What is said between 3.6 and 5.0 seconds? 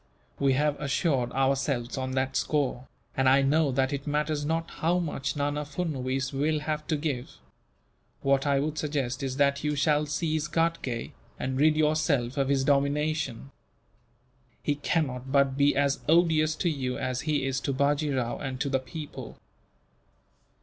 that it matters not how